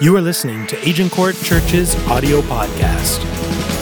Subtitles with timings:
[0.00, 3.18] You are listening to Agincourt Church's audio podcast.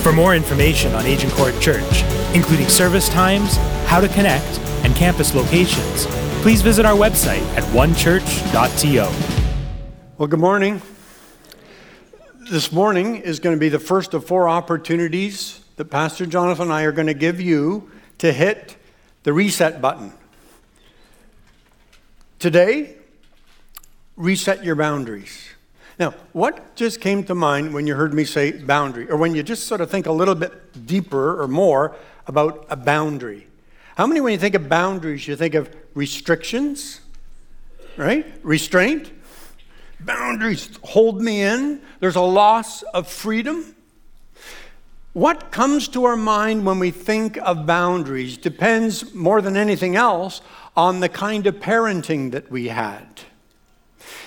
[0.03, 2.05] For more information on Agincourt Church,
[2.35, 6.07] including service times, how to connect, and campus locations,
[6.41, 9.13] please visit our website at onechurch.to.
[10.17, 10.81] Well, good morning.
[12.51, 16.73] This morning is going to be the first of four opportunities that Pastor Jonathan and
[16.73, 17.91] I are going to give you
[18.21, 18.79] to hit
[19.25, 20.15] the reset button.
[22.39, 22.95] Today,
[24.17, 25.46] reset your boundaries.
[25.99, 29.43] Now, what just came to mind when you heard me say boundary, or when you
[29.43, 33.47] just sort of think a little bit deeper or more about a boundary?
[33.97, 37.01] How many, when you think of boundaries, you think of restrictions,
[37.97, 38.27] right?
[38.43, 39.11] Restraint?
[40.01, 41.81] Boundaries hold me in.
[42.01, 43.75] There's a loss of freedom.
[45.15, 50.43] What comes to our mind when we think of boundaries depends more than anything else
[50.77, 53.23] on the kind of parenting that we had.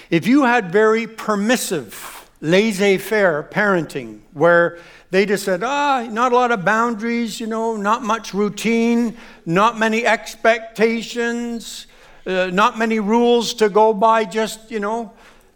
[0.09, 4.79] If you had very permissive, laissez faire parenting, where
[5.11, 9.77] they just said, ah, not a lot of boundaries, you know, not much routine, not
[9.77, 11.85] many expectations,
[12.25, 15.11] uh, not many rules to go by, just, you know,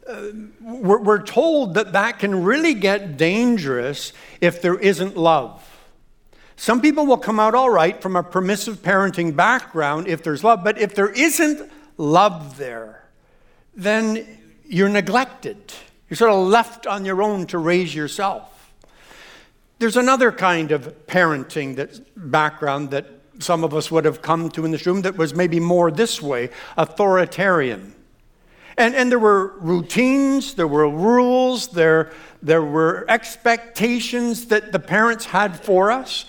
[0.08, 0.28] uh,
[0.62, 5.68] we're, we're told that that can really get dangerous if there isn't love.
[6.56, 10.64] Some people will come out all right from a permissive parenting background if there's love,
[10.64, 13.04] but if there isn't love there,
[13.76, 15.58] then you're neglected.
[16.10, 18.74] You're sort of left on your own to raise yourself.
[19.80, 22.00] There's another kind of parenting that
[22.32, 23.08] background that
[23.40, 26.22] some of us would have come to in this room that was maybe more this
[26.22, 27.96] way authoritarian.
[28.78, 32.12] And, and there were routines, there were rules, there,
[32.42, 36.26] there were expectations that the parents had for us.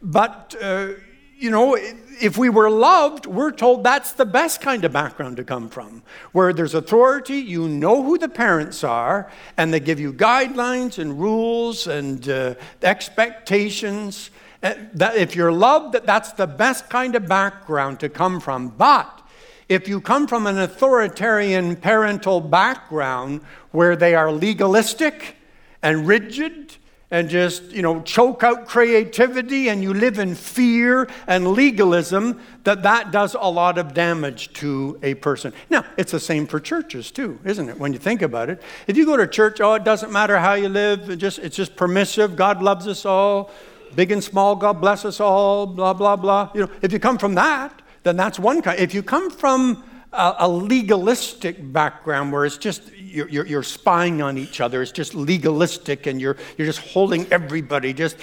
[0.00, 0.90] But, uh,
[1.36, 1.76] you know,
[2.20, 6.02] if we were loved, we're told that's the best kind of background to come from.
[6.32, 11.20] Where there's authority, you know who the parents are, and they give you guidelines and
[11.20, 14.30] rules and uh, expectations.
[14.62, 18.68] Uh, that if you're loved, that that's the best kind of background to come from.
[18.68, 19.22] But
[19.68, 25.36] if you come from an authoritarian parental background where they are legalistic
[25.82, 26.77] and rigid
[27.10, 32.82] and just, you know, choke out creativity and you live in fear and legalism, that
[32.82, 35.52] that does a lot of damage to a person.
[35.70, 37.78] Now, it's the same for churches too, isn't it?
[37.78, 38.62] When you think about it.
[38.86, 41.56] If you go to church, oh, it doesn't matter how you live, it just, it's
[41.56, 43.50] just permissive, God loves us all,
[43.94, 46.50] big and small, God bless us all, blah, blah, blah.
[46.54, 48.78] You know, if you come from that, then that's one kind.
[48.78, 49.82] If you come from
[50.12, 54.82] a, a legalistic background where it's just you're, you're, you're, spying on each other.
[54.82, 58.16] It's just legalistic, and you're, you're just holding everybody just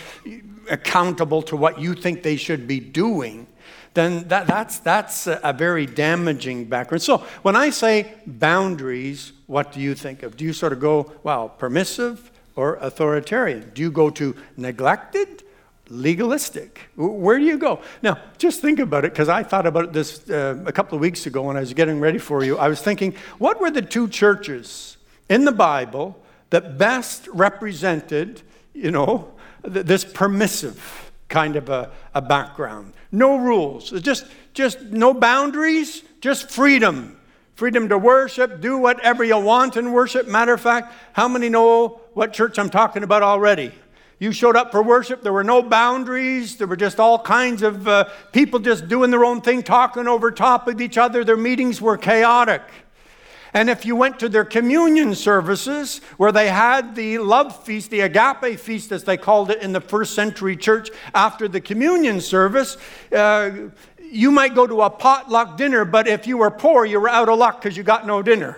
[0.69, 3.47] accountable to what you think they should be doing.
[3.94, 7.01] Then that, that's, that's a, a very damaging background.
[7.01, 10.35] So when I say boundaries, what do you think of?
[10.35, 13.72] Do you sort of go, well, permissive or authoritarian?
[13.73, 15.44] Do you go to neglected
[15.90, 16.90] legalistic.
[16.96, 17.81] Where do you go?
[18.01, 21.25] Now, just think about it, because I thought about this uh, a couple of weeks
[21.25, 22.57] ago when I was getting ready for you.
[22.57, 24.97] I was thinking, what were the two churches
[25.29, 26.18] in the Bible
[26.50, 28.41] that best represented,
[28.73, 32.94] you know, th- this permissive kind of a, a background?
[33.12, 37.19] No rules, just, just no boundaries, just freedom.
[37.53, 40.28] Freedom to worship, do whatever you want in worship.
[40.28, 43.72] Matter of fact, how many know what church I'm talking about already?
[44.18, 45.22] You showed up for worship.
[45.24, 46.56] There were no boundaries.
[46.56, 50.31] There were just all kinds of uh, people just doing their own thing, talking over
[50.31, 51.24] top of each other.
[51.24, 52.62] Their meetings were chaotic.
[53.53, 58.02] And if you went to their communion services, where they had the love feast, the
[58.02, 62.78] agape feast, as they called it in the first century church, after the communion service,
[63.14, 63.52] uh,
[64.12, 67.30] you might go to a potluck dinner, but if you were poor, you were out
[67.30, 68.58] of luck because you got no dinner.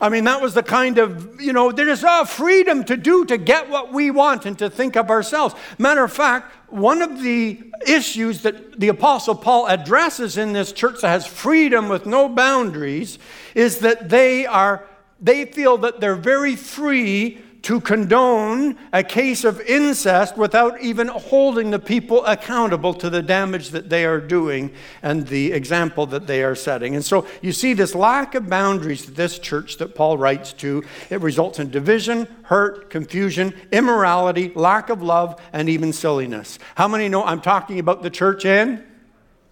[0.00, 3.24] I mean, that was the kind of, you know, there is a freedom to do,
[3.24, 5.54] to get what we want and to think of ourselves.
[5.76, 11.00] Matter of fact, one of the issues that the Apostle Paul addresses in this church
[11.00, 13.18] that has freedom with no boundaries
[13.54, 14.86] is that they are,
[15.20, 21.70] they feel that they're very free to condone a case of incest without even holding
[21.70, 24.70] the people accountable to the damage that they are doing
[25.02, 26.94] and the example that they are setting.
[26.94, 30.84] And so you see this lack of boundaries to this church that Paul writes to.
[31.10, 36.58] It results in division, hurt, confusion, immorality, lack of love, and even silliness.
[36.76, 38.84] How many know I'm talking about the church in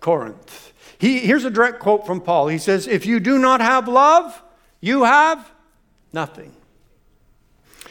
[0.01, 0.73] Corinth?
[0.99, 2.49] He, here's a direct quote from Paul.
[2.49, 4.43] He says, If you do not have love,
[4.81, 5.53] you have
[6.13, 6.56] nothing.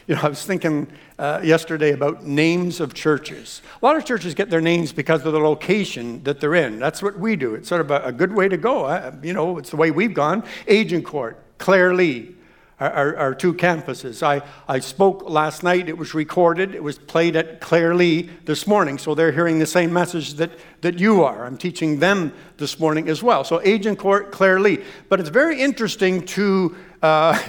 [0.08, 0.88] You know, I was thinking
[1.18, 3.64] uh, yesterday about names of churches.
[3.82, 6.78] A lot of churches get their names because of the location that they're in.
[6.78, 7.56] That's what we do.
[7.56, 8.86] It's sort of a, a good way to go.
[8.86, 10.44] I, you know, it's the way we've gone.
[10.68, 12.36] Agincourt, Clare Lee,
[12.80, 14.22] our, our, our, two campuses.
[14.22, 18.98] I, I spoke last night, it was recorded, it was played at Clare-Leigh this morning,
[18.98, 21.46] so they're hearing the same message that, that you are.
[21.46, 23.44] I'm teaching them this morning as well.
[23.44, 24.84] So, Agincourt, Clare-Leigh.
[25.08, 27.42] But it's very interesting to uh,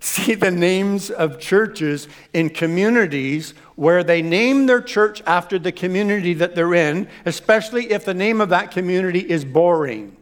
[0.00, 6.34] see the names of churches in communities where they name their church after the community
[6.34, 10.16] that they're in, especially if the name of that community is boring.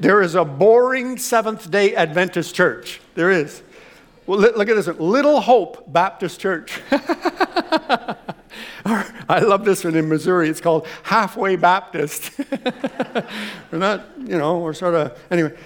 [0.00, 3.00] There is a boring Seventh day Adventist church.
[3.14, 3.62] There is.
[4.26, 4.98] Well, look at this one.
[4.98, 6.80] Little Hope Baptist Church.
[8.84, 10.48] I love this one in Missouri.
[10.48, 12.30] It's called Halfway Baptist.
[13.70, 15.56] we're not, you know, we're sort of, anyway.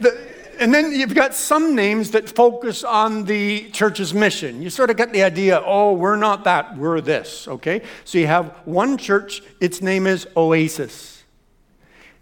[0.00, 0.29] The,
[0.60, 4.60] and then you've got some names that focus on the church's mission.
[4.60, 7.80] You sort of get the idea, oh, we're not that, we're this, okay?
[8.04, 11.24] So you have one church, its name is Oasis.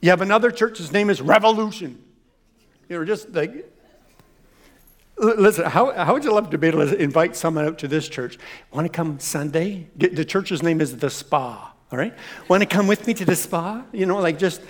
[0.00, 2.00] You have another church, its name is Revolution.
[2.88, 3.68] You know, just like,
[5.18, 8.08] listen, how, how would you love to be able to invite someone out to this
[8.08, 8.38] church?
[8.72, 9.88] Want to come Sunday?
[9.96, 12.14] The church's name is The Spa, all right?
[12.46, 13.84] Want to come with me to the spa?
[13.92, 14.60] You know, like just,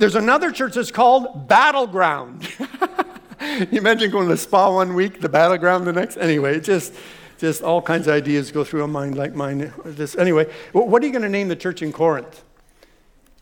[0.00, 2.48] there's another church that's called Battleground.
[3.40, 6.16] you imagine going to the spa one week, the battleground the next?
[6.16, 6.94] Anyway, just,
[7.38, 9.72] just all kinds of ideas go through a mind like mine.
[9.84, 12.42] This, anyway, what are you going to name the church in Corinth?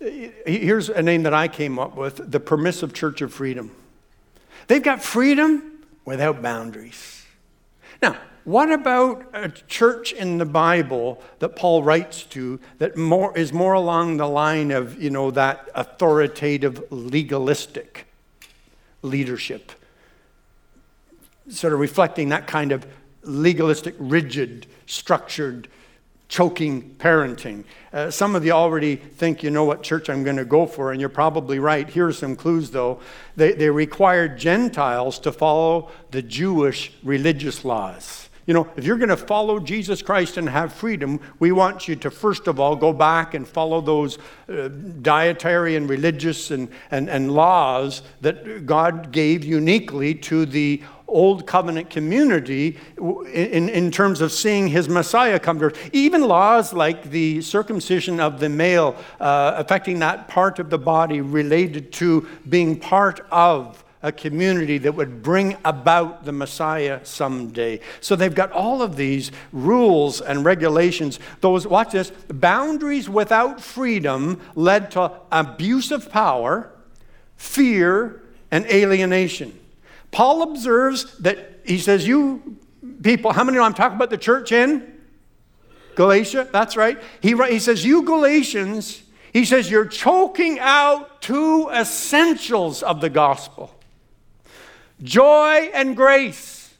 [0.00, 3.70] Here's a name that I came up with the Permissive Church of Freedom.
[4.66, 7.24] They've got freedom without boundaries.
[8.02, 8.16] Now,
[8.48, 13.74] what about a church in the Bible that Paul writes to that more, is more
[13.74, 18.06] along the line of, you know, that authoritative, legalistic
[19.02, 19.72] leadership?
[21.50, 22.86] Sort of reflecting that kind of
[23.22, 25.68] legalistic, rigid, structured
[26.28, 27.64] choking parenting.
[27.92, 30.90] Uh, some of you already think you know what church I'm going to go for,
[30.90, 31.86] and you're probably right.
[31.86, 33.00] Here are some clues, though.
[33.36, 38.27] They, they required Gentiles to follow the Jewish religious laws.
[38.48, 41.94] You know, if you're going to follow Jesus Christ and have freedom, we want you
[41.96, 44.16] to first of all go back and follow those
[44.48, 44.68] uh,
[45.02, 51.90] dietary and religious and, and, and laws that God gave uniquely to the old covenant
[51.90, 55.90] community in, in terms of seeing his Messiah come to earth.
[55.92, 61.20] Even laws like the circumcision of the male, uh, affecting that part of the body
[61.20, 67.80] related to being part of a community that would bring about the Messiah someday.
[68.00, 71.18] So they've got all of these rules and regulations.
[71.40, 76.70] Those, watch this, boundaries without freedom led to abuse of power,
[77.36, 79.58] fear, and alienation.
[80.10, 82.56] Paul observes that he says, You
[83.02, 84.94] people, how many know I'm talking about the church in
[85.96, 86.48] Galatia?
[86.52, 86.98] That's right.
[87.20, 89.02] He, he says, You Galatians,
[89.32, 93.74] he says, You're choking out two essentials of the gospel
[95.02, 96.74] joy and grace.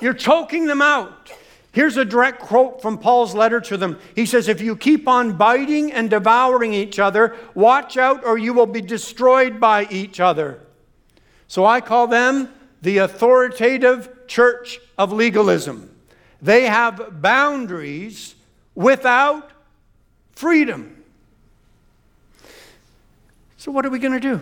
[0.00, 1.32] You're choking them out.
[1.72, 3.98] Here's a direct quote from Paul's letter to them.
[4.16, 8.52] He says, If you keep on biting and devouring each other, watch out or you
[8.52, 10.60] will be destroyed by each other.
[11.46, 12.52] So I call them
[12.82, 15.94] the authoritative church of legalism.
[16.42, 18.34] They have boundaries
[18.74, 19.50] without
[20.32, 21.04] freedom.
[23.58, 24.40] So, what are we going to do?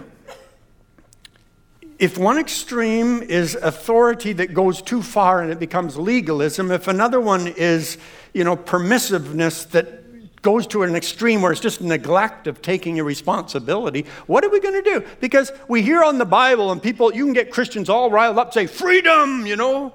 [1.99, 7.20] If one extreme is authority that goes too far and it becomes legalism, if another
[7.20, 7.99] one is,
[8.32, 13.05] you know, permissiveness that goes to an extreme where it's just neglect of taking your
[13.05, 15.05] responsibility, what are we going to do?
[15.20, 18.53] Because we hear on the Bible and people, you can get Christians all riled up,
[18.53, 19.93] say, freedom, you know,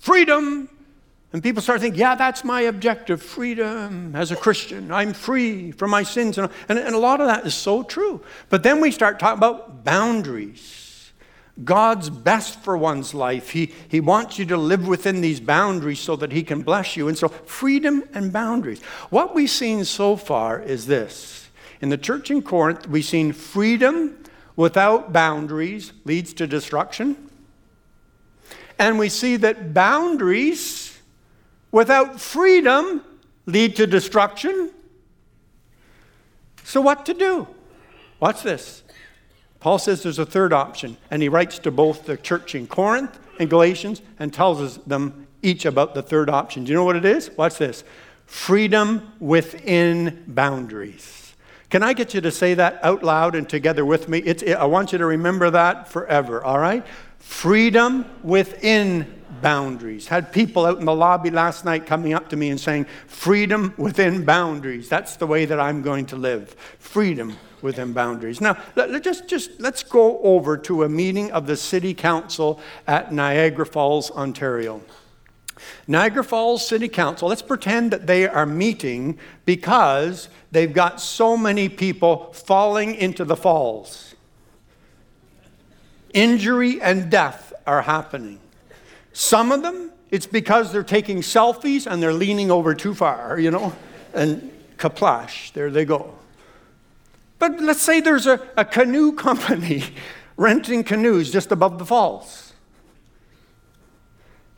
[0.00, 0.68] freedom.
[1.32, 4.90] And people start thinking, yeah, that's my objective freedom as a Christian.
[4.90, 6.36] I'm free from my sins.
[6.36, 8.24] And, and, and a lot of that is so true.
[8.48, 10.77] But then we start talking about boundaries.
[11.64, 13.50] God's best for one's life.
[13.50, 17.08] He, he wants you to live within these boundaries so that He can bless you.
[17.08, 18.82] And so, freedom and boundaries.
[19.10, 21.48] What we've seen so far is this
[21.80, 24.22] in the church in Corinth, we've seen freedom
[24.56, 27.30] without boundaries leads to destruction.
[28.78, 31.00] And we see that boundaries
[31.70, 33.02] without freedom
[33.46, 34.70] lead to destruction.
[36.64, 37.48] So, what to do?
[38.20, 38.82] Watch this.
[39.60, 43.18] Paul says there's a third option, and he writes to both the church in Corinth
[43.40, 46.64] and Galatians and tells them each about the third option.
[46.64, 47.30] Do you know what it is?
[47.36, 47.84] Watch this
[48.26, 51.34] freedom within boundaries.
[51.70, 54.18] Can I get you to say that out loud and together with me?
[54.18, 56.86] It's, I want you to remember that forever, all right?
[57.18, 60.08] Freedom within boundaries.
[60.08, 63.74] Had people out in the lobby last night coming up to me and saying, freedom
[63.76, 64.88] within boundaries.
[64.88, 66.54] That's the way that I'm going to live.
[66.78, 68.40] Freedom within boundaries.
[68.40, 73.12] Now, let, just, just let's go over to a meeting of the City Council at
[73.12, 74.82] Niagara Falls, Ontario.
[75.86, 81.68] Niagara Falls City Council, let's pretend that they are meeting because they've got so many
[81.68, 84.14] people falling into the falls.
[86.14, 88.40] Injury and death are happening.
[89.12, 93.50] Some of them, it's because they're taking selfies and they're leaning over too far, you
[93.50, 93.74] know,
[94.14, 96.17] and kaplash, there they go.
[97.38, 99.84] But let's say there's a, a canoe company
[100.36, 102.48] renting canoes just above the falls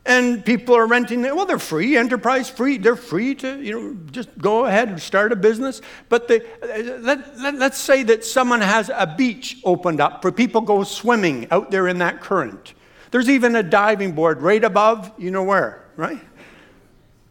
[0.07, 1.37] and people are renting them.
[1.37, 2.79] Well, they're free, enterprise free.
[2.79, 5.83] They're free to, you know, just go ahead and start a business.
[6.09, 10.33] But they, uh, let, let, let's say that someone has a beach opened up for
[10.33, 12.75] people go swimming out there in that current.
[13.11, 16.21] There's even a diving board right above, you know where, right?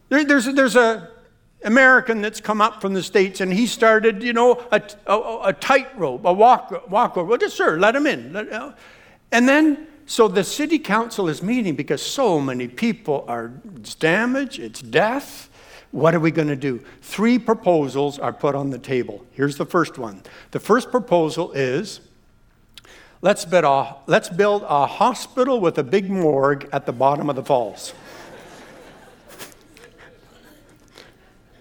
[0.10, 1.10] There, there's, there's a
[1.64, 5.54] American that's come up from the States and he started, you know, a, a, a
[5.54, 7.16] tightrope, a walk, walk.
[7.16, 8.34] Well, just, sir, let him in.
[8.34, 8.72] Let, uh,
[9.32, 14.58] and then so the city council is meeting because so many people are it's damage,
[14.58, 15.50] it's death.
[15.92, 16.84] What are we going to do?
[17.02, 19.26] Three proposals are put on the table.
[19.34, 20.24] Here's the first one.
[20.52, 22.02] The first proposal is
[23.22, 27.36] let's build a, let's build a hospital with a big morgue at the bottom of
[27.36, 27.94] the falls.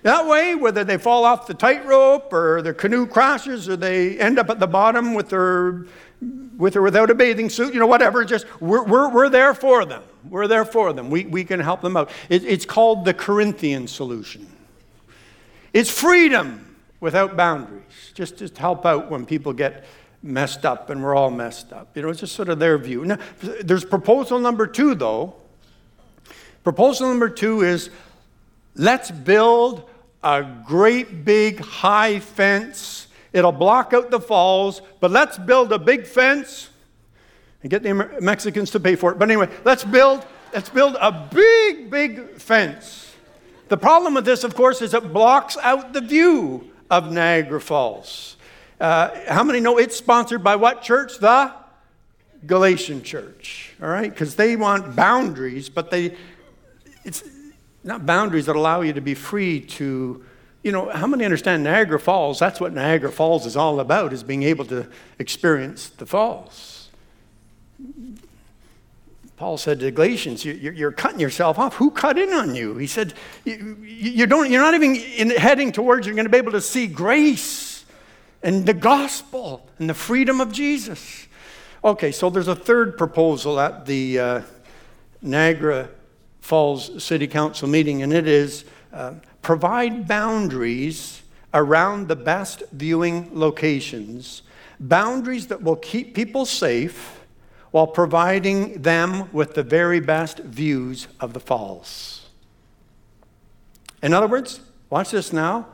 [0.08, 4.38] That way, whether they fall off the tightrope or their canoe crashes or they end
[4.38, 5.84] up at the bottom with their
[6.56, 9.84] with or without a bathing suit, you know, whatever, just we're, we're, we're there for
[9.84, 10.02] them.
[10.26, 11.10] We're there for them.
[11.10, 12.08] We, we can help them out.
[12.30, 14.46] It, it's called the Corinthian solution.
[15.74, 19.84] It's freedom without boundaries, just to help out when people get
[20.22, 21.94] messed up and we're all messed up.
[21.94, 23.04] You know, it's just sort of their view.
[23.04, 25.34] Now, there's proposal number two, though.
[26.64, 27.90] Proposal number two is
[28.74, 29.84] let's build
[30.22, 36.06] a great big high fence It'll block out the falls, but let's build a big
[36.06, 36.70] fence
[37.62, 39.18] and get the Mexicans to pay for it.
[39.18, 43.14] But anyway, let's build, let's build a big, big fence.
[43.68, 48.36] The problem with this, of course, is it blocks out the view of Niagara Falls.
[48.80, 51.18] Uh, how many know it's sponsored by what church?
[51.18, 51.52] The
[52.46, 53.74] Galatian church.
[53.82, 54.10] All right?
[54.10, 56.16] Because they want boundaries, but they,
[57.04, 57.22] it's
[57.88, 60.22] not boundaries that allow you to be free to
[60.62, 62.38] you know, how many understand Niagara Falls?
[62.38, 64.86] That's what Niagara Falls is all about, is being able to
[65.18, 66.90] experience the falls.
[69.36, 71.76] Paul said to the Galatians, you're cutting yourself off.
[71.76, 72.76] Who cut in on you?
[72.76, 73.14] He said,
[73.44, 77.84] you don't, you're not even heading towards, you're going to be able to see grace
[78.42, 81.28] and the gospel and the freedom of Jesus.
[81.84, 84.40] Okay, so there's a third proposal at the uh,
[85.22, 85.88] Niagara
[86.48, 89.12] Falls City Council meeting, and it is uh,
[89.42, 91.20] provide boundaries
[91.52, 94.40] around the best viewing locations,
[94.80, 97.20] boundaries that will keep people safe
[97.70, 102.30] while providing them with the very best views of the falls.
[104.02, 105.66] In other words, watch this now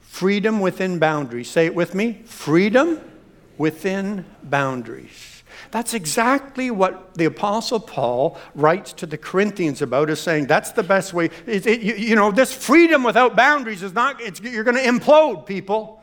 [0.00, 1.48] freedom within boundaries.
[1.48, 3.00] Say it with me freedom
[3.58, 5.35] within boundaries.
[5.70, 10.82] That's exactly what the Apostle Paul writes to the Corinthians about, is saying that's the
[10.82, 11.30] best way.
[11.46, 15.46] It, it, you, you, know, this freedom without boundaries is not, you're going to implode,
[15.46, 16.02] people.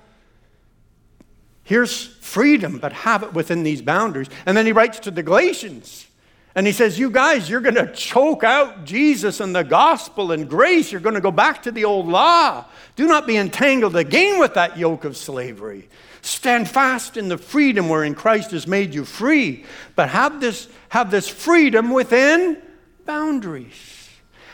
[1.64, 4.30] Here's freedom, but have it within these boundaries.
[4.46, 6.08] And then he writes to the Galatians.
[6.56, 10.48] And he says, You guys, you're going to choke out Jesus and the gospel and
[10.48, 10.92] grace.
[10.92, 12.66] You're going to go back to the old law.
[12.96, 15.90] Do not be entangled again with that yoke of slavery.
[16.24, 19.65] Stand fast in the freedom wherein Christ has made you free,
[19.98, 22.62] but have this, have this freedom within
[23.06, 24.10] boundaries.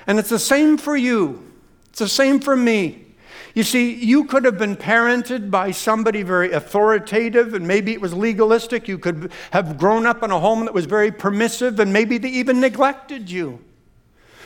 [0.07, 1.53] And it's the same for you,
[1.89, 3.05] it's the same for me.
[3.53, 8.13] You see, you could have been parented by somebody very authoritative, and maybe it was
[8.13, 8.88] legalistic.
[8.88, 12.29] You could have grown up in a home that was very permissive, and maybe they
[12.29, 13.59] even neglected you.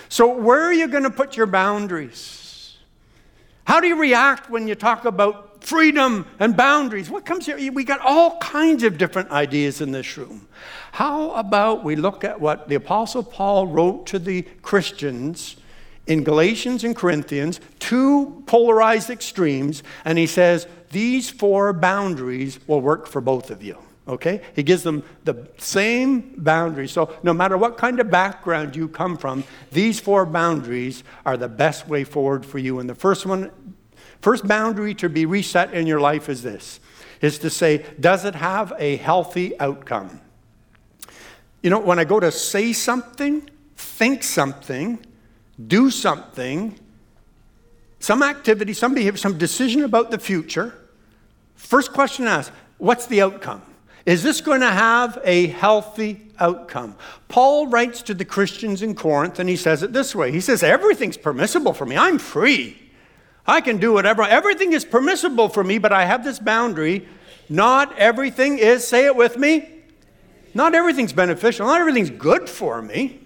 [0.10, 2.77] So, where are you going to put your boundaries?
[3.65, 7.10] How do you react when you talk about freedom and boundaries.
[7.10, 7.72] What comes here?
[7.72, 10.48] We got all kinds of different ideas in this room.
[10.91, 15.58] How about we look at what the Apostle Paul wrote to the Christians
[16.05, 23.08] in Galatians and Corinthians, two polarized extremes, and he says, These four boundaries will work
[23.08, 23.77] for both of you.
[24.05, 24.41] Okay?
[24.53, 26.91] He gives them the same boundaries.
[26.91, 31.48] So, no matter what kind of background you come from, these four boundaries are the
[31.48, 32.79] best way forward for you.
[32.79, 33.50] And the first one
[34.24, 36.80] First boundary to be reset in your life is this
[37.20, 40.22] is to say, does it have a healthy outcome?
[41.62, 45.06] You know, when I go to say something, think something,
[45.68, 46.80] do something,
[48.00, 50.74] some activity, some behavior, some decision about the future,
[51.56, 53.62] first question asked, what's the outcome?
[54.06, 56.96] Is this going to have a healthy outcome?
[57.27, 60.63] Paul writes to the Christians in Corinth and he says it this way He says,
[60.63, 61.98] Everything's permissible for me.
[61.98, 62.83] I'm free.
[63.46, 64.24] I can do whatever.
[64.24, 67.08] Everything is permissible for me, but I have this boundary.
[67.50, 69.70] Not everything is, say it with me,
[70.54, 71.66] not everything's beneficial.
[71.66, 73.20] Not everything's good for me.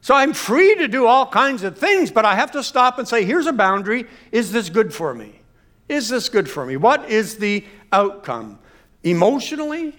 [0.00, 3.08] So I'm free to do all kinds of things, but I have to stop and
[3.08, 4.06] say, here's a boundary.
[4.30, 5.40] Is this good for me?
[5.88, 6.76] Is this good for me?
[6.76, 8.60] What is the outcome?
[9.06, 9.94] emotionally,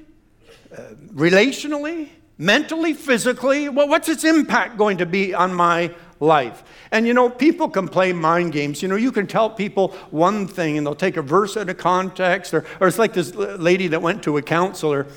[0.75, 0.81] uh,
[1.13, 3.69] relationally, mentally, physically?
[3.69, 6.63] Well, what's its impact going to be on my life?
[6.91, 8.81] And you know, people can play mind games.
[8.81, 11.77] You know, you can tell people one thing and they'll take a verse out of
[11.77, 15.07] context, or, or it's like this lady that went to a counselor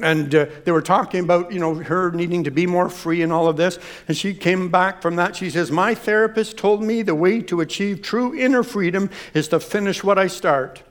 [0.00, 3.30] and uh, they were talking about, you know, her needing to be more free and
[3.30, 3.78] all of this.
[4.08, 5.36] And she came back from that.
[5.36, 9.60] She says, My therapist told me the way to achieve true inner freedom is to
[9.60, 10.82] finish what I start.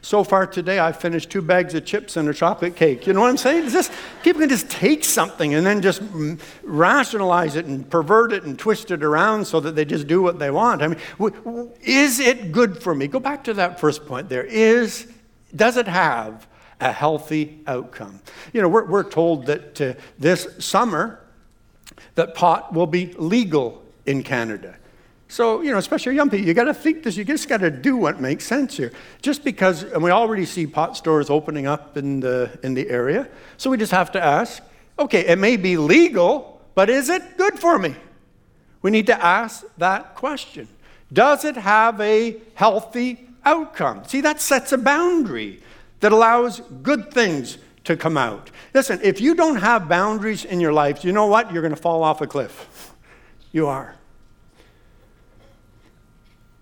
[0.00, 3.06] So far today, I've finished two bags of chips and a chocolate cake.
[3.06, 3.64] You know what I'm saying?
[3.64, 6.02] It's just, people can just take something and then just
[6.62, 10.38] rationalize it and pervert it and twist it around so that they just do what
[10.38, 10.82] they want.
[10.82, 10.98] I mean,
[11.82, 13.08] is it good for me?
[13.08, 14.44] Go back to that first point there.
[14.44, 15.10] Is,
[15.54, 16.46] does it have
[16.80, 18.20] a healthy outcome?
[18.52, 21.20] You know, we're, we're told that uh, this summer
[22.14, 24.76] that pot will be legal in Canada.
[25.28, 27.70] So, you know, especially young people, you got to think this, you just got to
[27.70, 28.92] do what makes sense here.
[29.20, 33.28] Just because, and we already see pot stores opening up in the, in the area,
[33.58, 34.62] so we just have to ask
[34.98, 37.94] okay, it may be legal, but is it good for me?
[38.82, 40.68] We need to ask that question.
[41.12, 44.04] Does it have a healthy outcome?
[44.06, 45.62] See, that sets a boundary
[46.00, 48.50] that allows good things to come out.
[48.74, 51.52] Listen, if you don't have boundaries in your life, you know what?
[51.52, 52.92] You're going to fall off a cliff.
[53.50, 53.97] You are.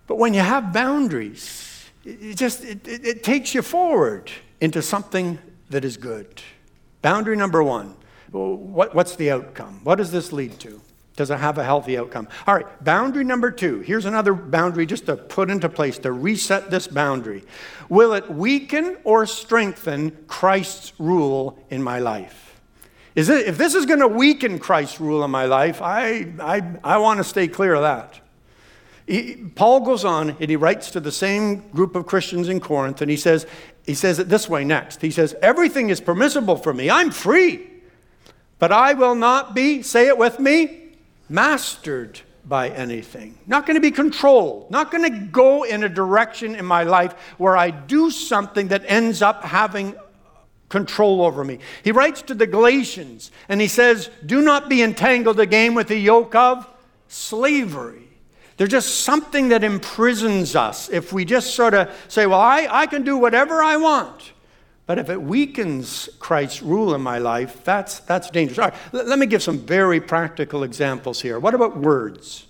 [0.07, 5.39] But when you have boundaries, it just it, it, it takes you forward into something
[5.71, 6.43] that is good.
[7.03, 7.97] Boundary number one.
[8.31, 9.81] What, what's the outcome?
[9.85, 10.81] What does this lead to?
[11.17, 12.29] Does it have a healthy outcome?
[12.47, 13.81] All right, boundary number two.
[13.81, 17.45] Here's another boundary just to put into place, to reset this boundary.
[17.89, 22.61] Will it weaken or strengthen Christ's rule in my life?
[23.15, 26.63] Is it, if this is going to weaken Christ's rule in my life, I, I,
[26.85, 28.21] I want to stay clear of that.
[29.07, 33.01] He, Paul goes on and he writes to the same group of Christians in Corinth
[33.01, 33.47] and he says,
[33.85, 35.01] he says it this way next.
[35.01, 36.91] He says, Everything is permissible for me.
[36.91, 37.71] I'm free.
[38.59, 40.91] But I will not be, say it with me,
[41.29, 43.39] mastered by anything.
[43.47, 44.71] Not going to be controlled.
[44.71, 48.85] Not going to go in a direction in my life where I do something that
[48.87, 49.95] ends up having
[50.69, 51.59] control over me.
[51.85, 55.99] He writes to the Galatians and he says, Do not be entangled again with the
[55.99, 56.67] yoke of
[57.09, 58.06] slavery.
[58.57, 62.87] There's just something that imprisons us if we just sort of say, well, I, I
[62.87, 64.33] can do whatever I want.
[64.87, 68.59] But if it weakens Christ's rule in my life, that's, that's dangerous.
[68.59, 71.39] All right, let, let me give some very practical examples here.
[71.39, 72.47] What about words?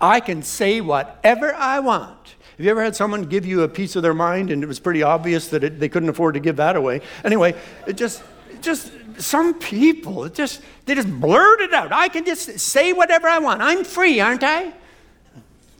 [0.00, 2.34] I can say whatever I want.
[2.56, 4.78] Have you ever had someone give you a piece of their mind and it was
[4.78, 7.00] pretty obvious that it, they couldn't afford to give that away?
[7.24, 7.54] Anyway,
[7.86, 8.22] it just,
[8.60, 11.90] just some people, it just, they just blurt it out.
[11.90, 13.60] I can just say whatever I want.
[13.60, 14.72] I'm free, aren't I?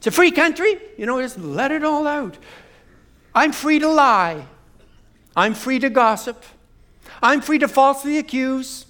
[0.04, 0.76] It's a free country.
[0.98, 2.36] You know, just let it all out.
[3.34, 4.44] I'm free to lie.
[5.34, 6.44] I'm free to gossip.
[7.22, 8.84] I'm free to falsely accuse.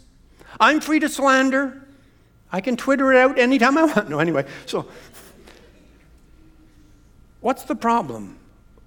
[0.59, 1.87] I'm free to slander.
[2.51, 4.09] I can Twitter it out anytime I want.
[4.11, 4.89] No, anyway, so
[7.41, 8.37] what's the problem?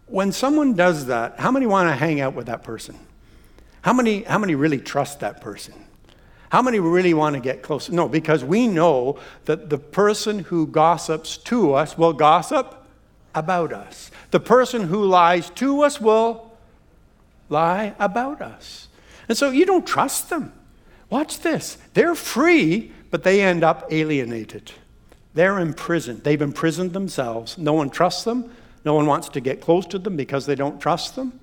[0.07, 2.99] When someone does that, how many want to hang out with that person?
[3.83, 5.75] How many, how many really trust that person?
[6.49, 7.89] How many really want to get close?
[7.89, 12.87] No, because we know that the person who gossips to us will gossip
[13.35, 14.11] about us.
[14.31, 16.57] The person who lies to us will
[17.49, 18.87] lie about us.
[19.27, 20.53] And so you don't trust them.
[21.09, 21.77] Watch this.
[21.93, 24.71] They're free, but they end up alienated.
[25.33, 26.23] They're imprisoned.
[26.23, 27.57] They've imprisoned themselves.
[27.57, 28.51] No one trusts them.
[28.83, 31.39] No one wants to get close to them because they don't trust them.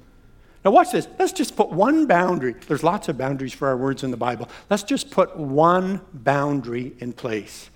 [0.65, 1.07] Now, watch this.
[1.19, 2.55] Let's just put one boundary.
[2.67, 4.49] There's lots of boundaries for our words in the Bible.
[4.71, 7.71] Let's just put one boundary in place.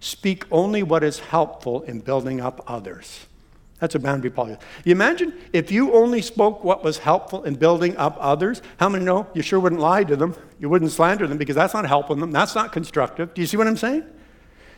[0.00, 3.26] Speak only what is helpful in building up others.
[3.80, 7.96] That's a boundary Paul You imagine if you only spoke what was helpful in building
[7.96, 10.34] up others, how many know you sure wouldn't lie to them?
[10.58, 12.30] You wouldn't slander them because that's not helping them.
[12.30, 13.32] That's not constructive.
[13.32, 14.04] Do you see what I'm saying?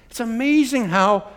[0.09, 1.29] It's amazing how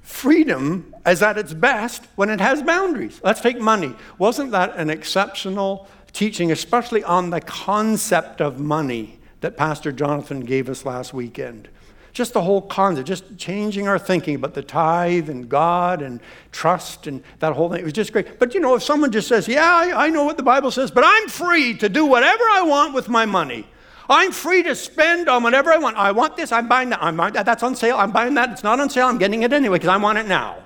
[0.00, 3.20] freedom is at its best when it has boundaries.
[3.22, 3.94] Let's take money.
[4.18, 10.68] Wasn't that an exceptional teaching, especially on the concept of money, that Pastor Jonathan gave
[10.68, 11.68] us last weekend?
[12.12, 17.06] Just the whole concept, just changing our thinking about the tithe and God and trust
[17.06, 17.80] and that whole thing.
[17.80, 18.38] It was just great.
[18.38, 20.90] But you know, if someone just says, Yeah, I, I know what the Bible says,
[20.90, 23.66] but I'm free to do whatever I want with my money.
[24.10, 25.96] I'm free to spend on whatever I want.
[25.96, 27.00] I want this, I'm buying that.
[27.00, 27.46] I'm buying that.
[27.46, 27.96] That's on sale.
[27.96, 28.50] I'm buying that.
[28.50, 29.06] It's not on sale.
[29.06, 30.56] I'm getting it anyway because I want it now.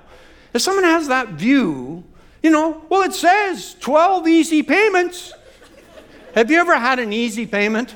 [0.53, 2.03] If someone has that view,
[2.41, 5.31] you know, well, it says 12 easy payments.
[6.33, 7.93] Have you ever had an easy payment?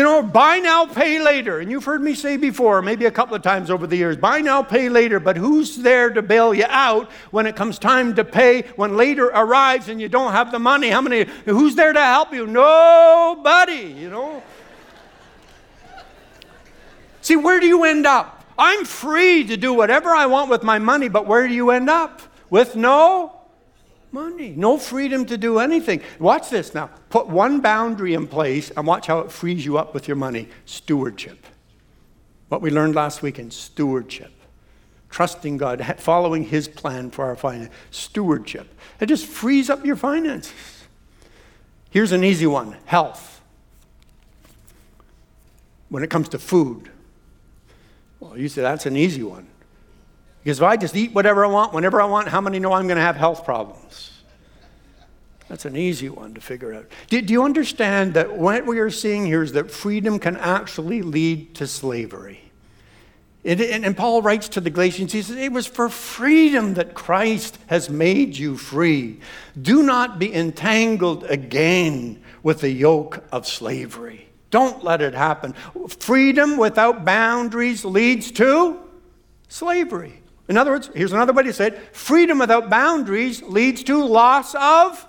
[0.00, 1.60] You know, buy now, pay later.
[1.60, 4.40] And you've heard me say before, maybe a couple of times over the years, buy
[4.40, 5.20] now, pay later.
[5.20, 9.26] But who's there to bail you out when it comes time to pay, when later
[9.26, 10.88] arrives and you don't have the money?
[10.88, 12.46] How many, who's there to help you?
[12.46, 14.42] Nobody, you know.
[17.20, 18.42] See, where do you end up?
[18.58, 21.90] I'm free to do whatever I want with my money, but where do you end
[21.90, 22.22] up?
[22.48, 23.39] With no
[24.12, 26.02] money, no freedom to do anything.
[26.18, 26.90] Watch this now.
[27.08, 30.48] Put one boundary in place and watch how it frees you up with your money
[30.64, 31.46] stewardship.
[32.48, 34.32] What we learned last week in stewardship.
[35.08, 37.72] Trusting God, following His plan for our finance.
[37.90, 38.74] Stewardship.
[39.00, 40.52] It just frees up your finances.
[41.90, 43.40] Here's an easy one health.
[45.88, 46.90] When it comes to food,
[48.20, 49.48] well, you say that's an easy one.
[50.42, 52.86] Because if I just eat whatever I want, whenever I want, how many know I'm
[52.86, 54.10] going to have health problems?
[55.48, 56.86] That's an easy one to figure out.
[57.08, 61.02] Do, do, you understand that what we are seeing here is that freedom can actually
[61.02, 62.40] lead to slavery?
[63.42, 66.94] It, and, and Paul writes to the Galatians, he says, It was for freedom that
[66.94, 69.18] Christ has made you free.
[69.60, 74.28] Do not be entangled again with the yoke of slavery.
[74.50, 75.54] Don't let it happen.
[75.98, 78.78] Freedom without boundaries leads to
[79.48, 80.19] slavery.
[80.50, 84.56] In other words, here's another way to say it freedom without boundaries leads to loss
[84.56, 85.06] of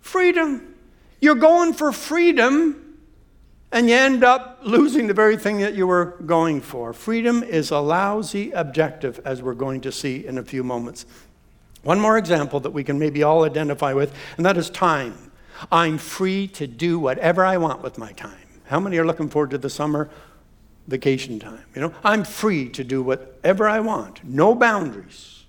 [0.00, 0.74] freedom.
[1.20, 2.96] You're going for freedom
[3.70, 6.94] and you end up losing the very thing that you were going for.
[6.94, 11.04] Freedom is a lousy objective, as we're going to see in a few moments.
[11.82, 15.30] One more example that we can maybe all identify with, and that is time.
[15.70, 18.38] I'm free to do whatever I want with my time.
[18.64, 20.08] How many are looking forward to the summer?
[20.88, 21.62] Vacation time.
[21.74, 25.44] You know, I'm free to do whatever I want, no boundaries.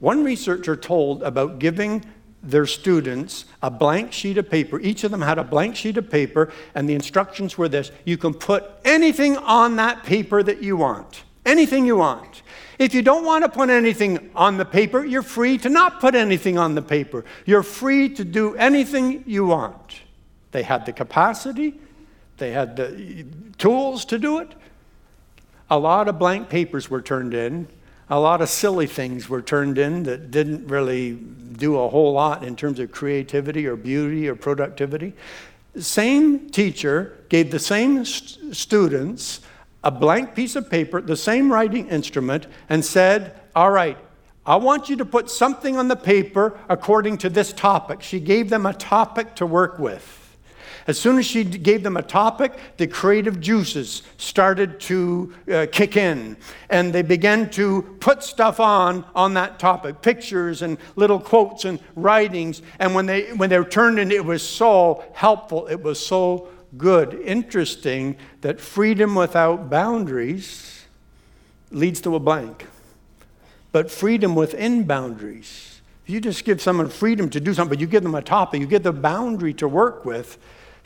[0.00, 2.04] One researcher told about giving
[2.42, 4.78] their students a blank sheet of paper.
[4.80, 8.16] Each of them had a blank sheet of paper, and the instructions were this you
[8.16, 11.22] can put anything on that paper that you want.
[11.46, 12.42] Anything you want.
[12.78, 16.14] If you don't want to put anything on the paper, you're free to not put
[16.14, 17.24] anything on the paper.
[17.44, 20.00] You're free to do anything you want.
[20.52, 21.80] They had the capacity,
[22.38, 23.24] they had the
[23.58, 24.54] tools to do it.
[25.70, 27.68] A lot of blank papers were turned in.
[28.08, 32.42] A lot of silly things were turned in that didn't really do a whole lot
[32.42, 35.12] in terms of creativity or beauty or productivity.
[35.78, 39.40] Same teacher gave the same st- students
[39.84, 43.98] a blank piece of paper, the same writing instrument, and said, All right,
[44.46, 48.02] I want you to put something on the paper according to this topic.
[48.02, 50.17] She gave them a topic to work with.
[50.88, 55.98] As soon as she gave them a topic, the creative juices started to uh, kick
[55.98, 56.34] in.
[56.70, 61.78] And they began to put stuff on on that topic pictures and little quotes and
[61.94, 62.62] writings.
[62.78, 65.66] And when they, when they were turned in, it was so helpful.
[65.66, 66.48] It was so
[66.78, 67.20] good.
[67.22, 70.86] Interesting that freedom without boundaries
[71.70, 72.66] leads to a blank.
[73.72, 77.86] But freedom within boundaries, if you just give someone freedom to do something, but you
[77.86, 80.38] give them a topic, you give them a boundary to work with,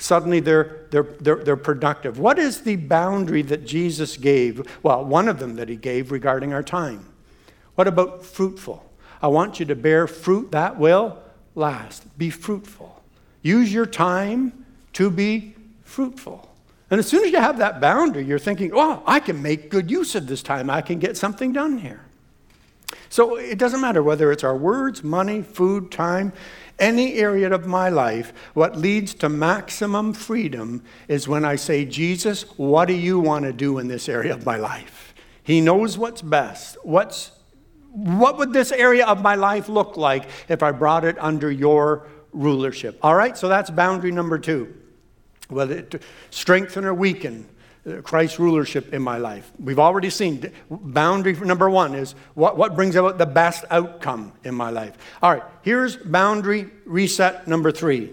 [0.03, 2.19] suddenly they're, they're, they're, they're productive.
[2.19, 4.67] What is the boundary that Jesus gave?
[4.83, 7.07] Well, one of them that he gave regarding our time.
[7.77, 8.85] What about fruitful?
[9.23, 11.19] I want you to bear fruit that will
[11.55, 12.19] last.
[12.19, 13.01] Be fruitful.
[13.43, 16.49] Use your time to be fruitful.
[16.91, 19.91] And as soon as you have that boundary, you're thinking, oh, I can make good
[19.91, 20.69] use of this time.
[20.69, 22.01] I can get something done here.
[23.09, 26.33] So it doesn't matter whether it's our words, money, food, time
[26.83, 32.43] any area of my life, what leads to maximum freedom is when I say, Jesus,
[32.59, 35.15] what do you want to do in this area of my life?
[35.45, 36.77] He knows what's best.
[36.83, 37.31] What's,
[37.93, 42.09] what would this area of my life look like if I brought it under your
[42.33, 42.99] rulership?
[43.03, 44.75] All right, so that's boundary number two.
[45.49, 47.49] Whether it strengthen or weaken
[47.85, 49.51] Uh, Christ's rulership in my life.
[49.59, 54.55] We've already seen boundary number one is what, what brings about the best outcome in
[54.55, 54.97] my life.
[55.21, 58.11] All right, here's boundary reset number three.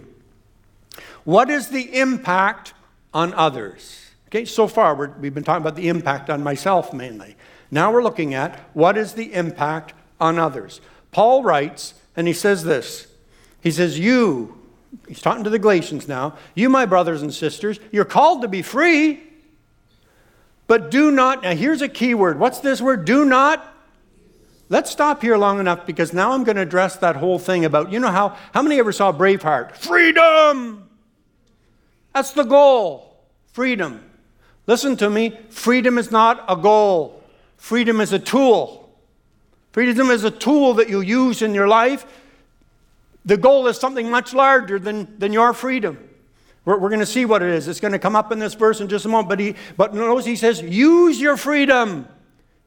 [1.23, 2.73] What is the impact
[3.13, 4.09] on others?
[4.29, 7.35] Okay, so far we have been talking about the impact on myself mainly.
[7.69, 10.81] Now we're looking at what is the impact on others.
[11.11, 13.05] Paul writes, and he says this
[13.61, 14.57] He says, You,
[15.07, 16.37] he's talking to the Galatians now.
[16.55, 19.28] You, my brothers and sisters, you're called to be free,
[20.69, 21.41] but do not.
[21.41, 22.37] Now, here's a key word.
[22.37, 23.03] What's this word?
[23.03, 23.75] Do not.
[24.69, 27.91] Let's stop here long enough because now I'm going to address that whole thing about,
[27.91, 29.75] you know how, how many ever saw Braveheart?
[29.75, 30.87] Freedom!
[32.13, 33.17] That's the goal.
[33.51, 34.03] Freedom.
[34.67, 35.39] Listen to me.
[35.49, 37.23] Freedom is not a goal.
[37.57, 38.95] Freedom is a tool.
[39.71, 42.05] Freedom is a tool that you use in your life.
[43.25, 46.08] The goal is something much larger than, than your freedom.
[46.65, 47.67] We're, we're going to see what it is.
[47.67, 49.29] It's going to come up in this verse in just a moment.
[49.29, 52.07] But, he, but notice he says, use your freedom.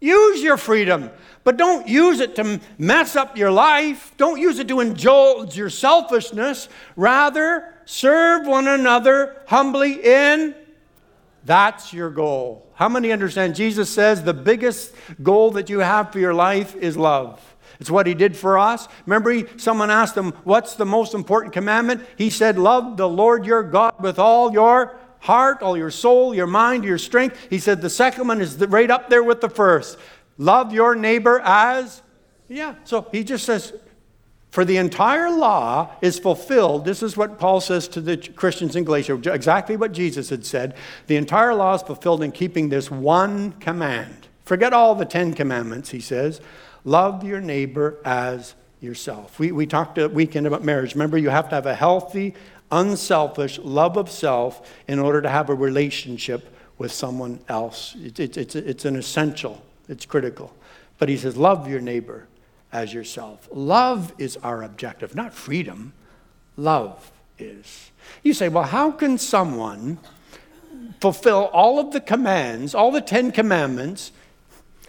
[0.01, 1.11] Use your freedom.
[1.45, 4.13] But don't use it to mess up your life.
[4.17, 6.69] Don't use it to indulge your selfishness.
[6.97, 10.55] Rather, serve one another humbly in
[11.45, 12.67] that's your goal.
[12.75, 13.55] How many understand?
[13.55, 17.52] Jesus says the biggest goal that you have for your life is love.
[17.81, 18.89] It's what he did for us.
[19.07, 22.07] Remember, he, someone asked him, What's the most important commandment?
[22.17, 26.47] He said, Love the Lord your God with all your heart, all your soul, your
[26.47, 27.39] mind, your strength.
[27.51, 29.99] He said, The second one is right up there with the first.
[30.39, 32.03] Love your neighbor as,
[32.49, 32.75] yeah.
[32.85, 33.73] So he just says,
[34.53, 36.85] for the entire law is fulfilled.
[36.85, 40.77] This is what Paul says to the Christians in Galatia, exactly what Jesus had said.
[41.07, 44.29] The entire law is fulfilled in keeping this one command.
[44.45, 46.43] Forget all the Ten Commandments, he says.
[46.85, 49.39] Love your neighbor as yourself.
[49.39, 50.95] We, we talked a weekend about marriage.
[50.95, 52.35] Remember, you have to have a healthy,
[52.71, 57.95] unselfish love of self in order to have a relationship with someone else.
[58.03, 60.53] It, it, it's, it's an essential, it's critical.
[60.99, 62.27] But he says, Love your neighbor
[62.73, 63.49] as yourself.
[63.53, 65.93] Love is our objective, not freedom.
[66.57, 67.91] Love is.
[68.23, 69.99] You say, well, how can someone
[71.01, 74.13] fulfill all of the commands, all the Ten Commandments?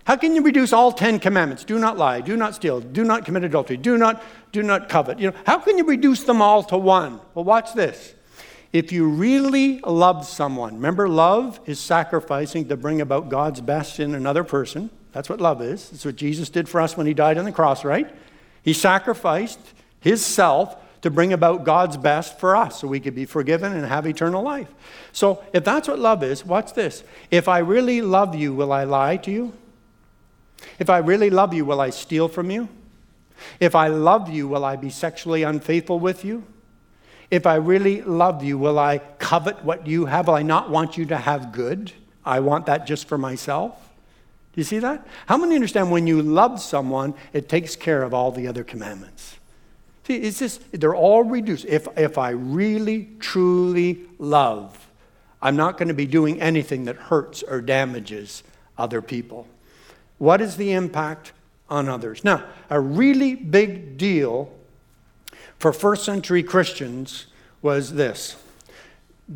[0.06, 1.64] How can you reduce all Ten Commandments?
[1.64, 5.20] Do not lie, do not steal, do not commit adultery, do not, do not covet.
[5.20, 7.22] You know, how can you reduce them all to one?
[7.34, 8.14] Well, watch this.
[8.74, 14.16] If you really love someone, remember, love is sacrificing to bring about God's best in
[14.16, 14.90] another person.
[15.14, 15.90] That's what love is.
[15.90, 18.14] That's what Jesus did for us when he died on the cross, right?
[18.64, 19.60] He sacrificed
[20.00, 23.86] his self to bring about God's best for us so we could be forgiven and
[23.86, 24.70] have eternal life.
[25.12, 27.04] So, if that's what love is, watch this.
[27.30, 29.54] If I really love you, will I lie to you?
[30.80, 32.70] If I really love you, will I steal from you?
[33.60, 36.44] If I love you, will I be sexually unfaithful with you?
[37.32, 40.28] If I really love you, will I covet what you have?
[40.28, 41.92] Will I not want you to have good?
[42.24, 43.76] I want that just for myself.
[44.54, 45.08] Do you see that?
[45.26, 49.38] How many understand when you love someone, it takes care of all the other commandments?
[50.06, 51.66] See, it's just, they're all reduced.
[51.66, 54.88] If, if I really, truly love,
[55.42, 58.44] I'm not going to be doing anything that hurts or damages
[58.78, 59.48] other people.
[60.24, 61.34] What is the impact
[61.70, 62.24] on others?
[62.24, 64.54] Now, a really big deal
[65.60, 67.28] for first century Christians
[67.62, 68.38] was this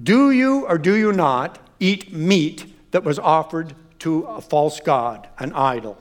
[0.02, 5.28] Do you or do you not eat meat that was offered to a false god,
[5.40, 5.98] an idol.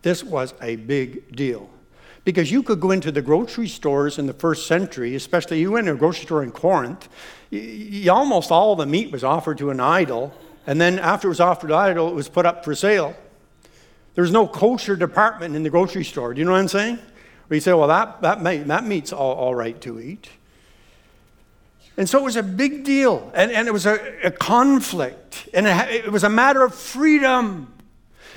[0.00, 1.68] This was a big deal.
[2.24, 5.88] Because you could go into the grocery stores in the first century, especially you went
[5.88, 7.10] to a grocery store in Corinth,
[7.50, 10.32] you, almost all the meat was offered to an idol,
[10.66, 13.14] and then after it was offered to idol, it was put up for sale.
[14.14, 16.34] There was no kosher department in the grocery store.
[16.34, 16.98] Do you know what I'm saying?
[17.46, 20.28] Where you say, well, that, that, meat, that meat's all, all right to eat.
[21.96, 25.66] And so it was a big deal, and, and it was a, a conflict, and
[25.66, 27.72] it, it was a matter of freedom.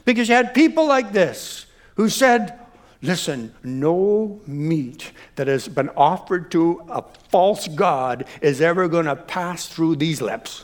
[0.05, 2.59] Because you had people like this who said,
[3.03, 9.15] Listen, no meat that has been offered to a false God is ever going to
[9.17, 10.63] pass through these lips.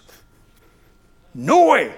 [1.36, 1.94] No way.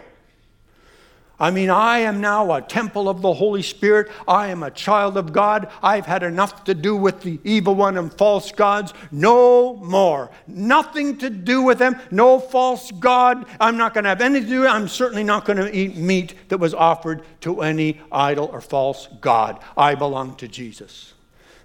[1.42, 4.12] I mean, I am now a temple of the Holy Spirit.
[4.28, 5.72] I am a child of God.
[5.82, 8.94] I've had enough to do with the evil one and false gods.
[9.12, 10.30] No more.
[10.46, 12.00] Nothing to do with them.
[12.12, 13.48] No false God.
[13.60, 14.68] I'm not going to have anything to do.
[14.68, 19.08] I'm certainly not going to eat meat that was offered to any idol or false
[19.20, 19.60] God.
[19.76, 21.16] I belong to Jesus.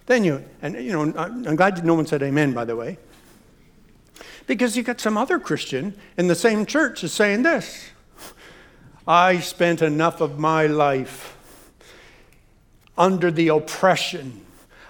[0.07, 2.97] Then you, and you know, I'm glad no one said amen, by the way.
[4.47, 7.91] Because you got some other Christian in the same church is saying this.
[9.07, 11.37] I spent enough of my life
[12.97, 14.43] under the oppression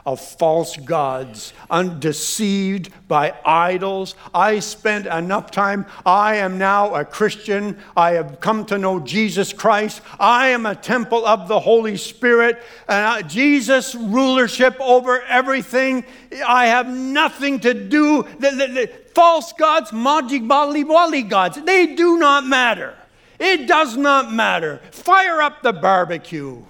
[0.07, 4.15] of false gods, undeceived by idols.
[4.33, 5.85] I spent enough time.
[6.05, 7.77] I am now a Christian.
[7.95, 10.01] I have come to know Jesus Christ.
[10.17, 12.63] I am a temple of the Holy Spirit.
[12.87, 16.05] And Jesus' rulership over everything.
[16.47, 18.23] I have nothing to do.
[18.39, 22.95] The, the, the false gods, magic, bali, wali gods, they do not matter.
[23.39, 24.81] It does not matter.
[24.91, 26.63] Fire up the barbecue.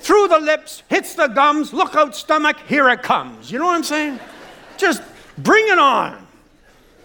[0.00, 3.50] Through the lips, hits the gums, look out stomach, here it comes.
[3.50, 4.20] You know what I'm saying?
[4.76, 5.02] Just
[5.38, 6.26] Bring it on.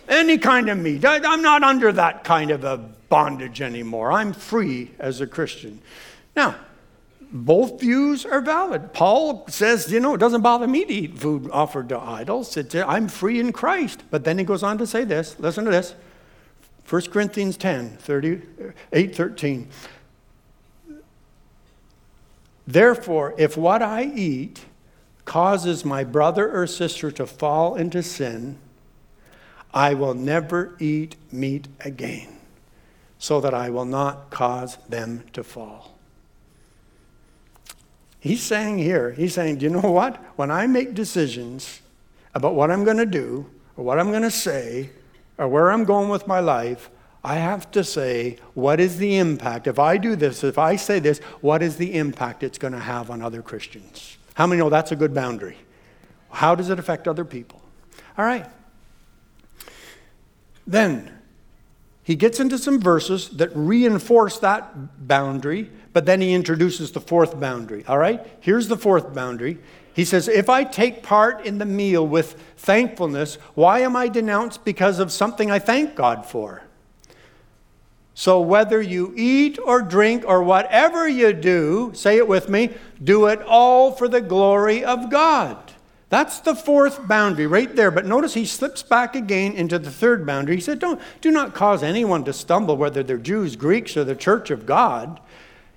[0.07, 1.05] Any kind of meat.
[1.05, 4.11] I, I'm not under that kind of a bondage anymore.
[4.11, 5.81] I'm free as a Christian.
[6.35, 6.55] Now,
[7.31, 8.91] both views are valid.
[8.93, 12.57] Paul says, you know, it doesn't bother me to eat food offered to idols.
[12.57, 14.03] It's, I'm free in Christ.
[14.09, 15.93] But then he goes on to say this listen to this
[16.89, 18.41] 1 Corinthians 10, 30,
[18.91, 19.67] 8, 13.
[22.65, 24.65] Therefore, if what I eat
[25.25, 28.57] causes my brother or sister to fall into sin,
[29.71, 32.39] I will never eat meat again,
[33.19, 35.95] so that I will not cause them to fall.
[38.19, 40.17] He's saying here, he's saying, do you know what?
[40.35, 41.81] When I make decisions
[42.33, 43.47] about what I'm going to do,
[43.77, 44.89] or what I'm going to say,
[45.39, 46.91] or where I'm going with my life,
[47.23, 49.67] I have to say, what is the impact?
[49.67, 52.79] If I do this, if I say this, what is the impact it's going to
[52.79, 54.17] have on other Christians?
[54.35, 55.57] How many know that's a good boundary?
[56.29, 57.61] How does it affect other people?
[58.17, 58.45] All right.
[60.67, 61.11] Then
[62.03, 67.39] he gets into some verses that reinforce that boundary, but then he introduces the fourth
[67.39, 67.83] boundary.
[67.87, 68.25] All right?
[68.39, 69.57] Here's the fourth boundary.
[69.99, 74.63] He says, If I take part in the meal with thankfulness, why am I denounced
[74.63, 76.63] because of something I thank God for?
[78.13, 82.69] So whether you eat or drink or whatever you do, say it with me,
[83.03, 85.57] do it all for the glory of God.
[86.07, 87.91] That's the fourth boundary right there.
[87.91, 90.55] But notice he slips back again into the third boundary.
[90.55, 94.15] He said, Don't, Do not cause anyone to stumble, whether they're Jews, Greeks, or the
[94.15, 95.19] church of God,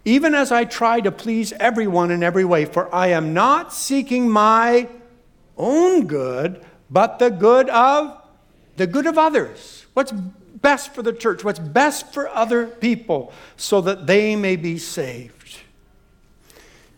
[0.04, 4.28] even as I try to please everyone in every way, for I am not seeking
[4.28, 4.88] my
[5.56, 8.18] own good, but the good of
[8.76, 9.86] the good of others.
[9.94, 14.78] What's best for the church, what's best for other people, so that they may be
[14.78, 15.58] saved.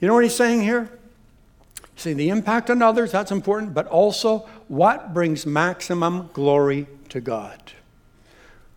[0.00, 0.90] You know what he's saying here?
[1.96, 7.72] See, the impact on others, that's important, but also what brings maximum glory to God.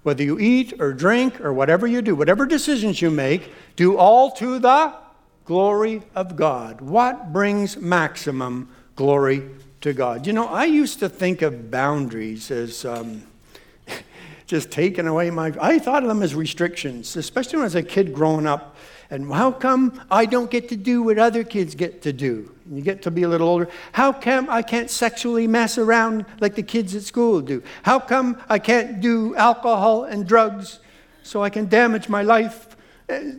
[0.08, 4.32] Whether you eat or drink or whatever you do, whatever decisions you make, do all
[4.38, 4.94] to the
[5.44, 6.80] glory of God.
[6.80, 9.44] What brings maximum glory
[9.82, 10.26] to God?
[10.26, 12.86] You know, I used to think of boundaries as.
[12.86, 13.24] Um,
[14.48, 15.54] just taking away my.
[15.60, 18.78] I thought of them as restrictions, especially when I was a kid growing up.
[19.10, 22.54] And how come I don't get to do what other kids get to do?
[22.70, 23.70] You get to be a little older.
[23.94, 27.64] How come I can't sexually mess around like the kids at school do?
[27.84, 30.80] How come I can't do alcohol and drugs
[31.24, 32.68] so I can damage my life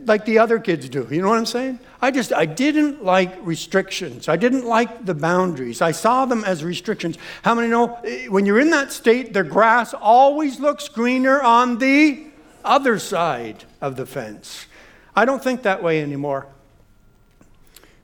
[0.05, 1.07] like the other kids do.
[1.11, 1.79] You know what I'm saying?
[2.01, 4.27] I just, I didn't like restrictions.
[4.27, 5.81] I didn't like the boundaries.
[5.81, 7.17] I saw them as restrictions.
[7.43, 11.77] How many know eh, when you're in that state, the grass always looks greener on
[11.77, 12.25] the
[12.65, 14.65] other side of the fence?
[15.15, 16.47] I don't think that way anymore.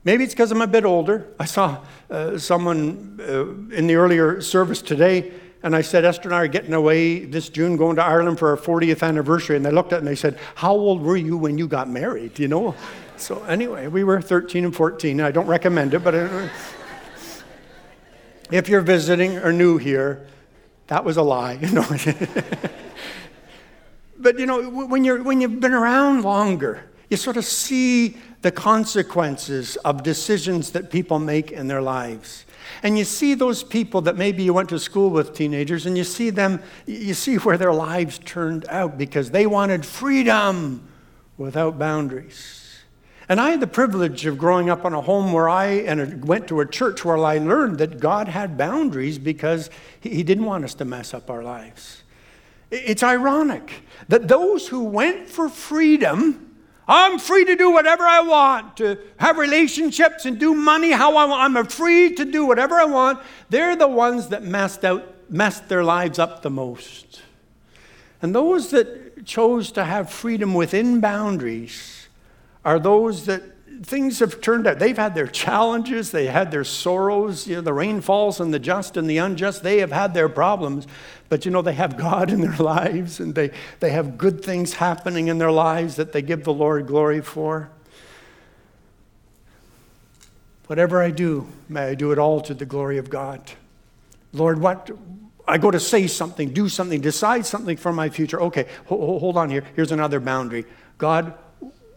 [0.04, 1.26] Maybe it's because I'm a bit older.
[1.38, 5.32] I saw uh, someone uh, in the earlier service today
[5.66, 8.50] and I said, Esther and I are getting away this June, going to Ireland for
[8.50, 9.56] our 40th anniversary.
[9.56, 11.88] And they looked at it and they said, How old were you when you got
[11.88, 12.38] married?
[12.38, 12.76] You know?
[13.16, 15.20] So, anyway, we were 13 and 14.
[15.20, 16.48] I don't recommend it, but uh,
[18.52, 20.28] if you're visiting or new here,
[20.86, 21.54] that was a lie.
[21.60, 21.96] You know?
[24.18, 28.50] but, you know, when, you're, when you've been around longer, you sort of see the
[28.50, 32.44] consequences of decisions that people make in their lives.
[32.82, 36.04] And you see those people that maybe you went to school with teenagers and you
[36.04, 40.86] see them, you see where their lives turned out because they wanted freedom
[41.38, 42.62] without boundaries.
[43.28, 46.46] And I had the privilege of growing up in a home where I and went
[46.48, 49.68] to a church where I learned that God had boundaries because
[50.00, 52.04] He didn't want us to mess up our lives.
[52.70, 56.45] It's ironic that those who went for freedom
[56.88, 61.24] I'm free to do whatever I want, to have relationships and do money how I
[61.24, 61.56] want.
[61.56, 63.20] I'm free to do whatever I want.
[63.50, 67.22] They're the ones that messed out, messed their lives up the most.
[68.22, 72.08] And those that chose to have freedom within boundaries
[72.64, 73.42] are those that
[73.82, 74.78] things have turned out.
[74.78, 77.46] They've had their challenges, they had their sorrows.
[77.46, 79.62] You know, the rain falls on the just and the unjust.
[79.62, 80.86] They have had their problems.
[81.28, 84.74] But you know, they have God in their lives and they, they have good things
[84.74, 87.70] happening in their lives that they give the Lord glory for.
[90.66, 93.52] Whatever I do, may I do it all to the glory of God.
[94.32, 94.90] Lord, what
[95.46, 98.40] I go to say something, do something, decide something for my future.
[98.42, 99.64] Okay, hold on here.
[99.76, 100.64] Here's another boundary.
[100.98, 101.34] God,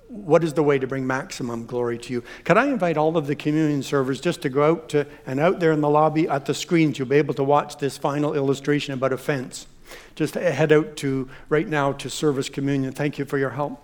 [0.10, 2.24] what is the way to bring maximum glory to you?
[2.43, 5.60] Could I invite all of the communion servers just to go out to, and out
[5.60, 8.93] there in the lobby at the screens, you'll be able to watch this final illustration
[8.93, 9.68] about a fence.
[10.16, 12.91] Just head out to right now to service communion.
[12.91, 13.80] Thank you for your help.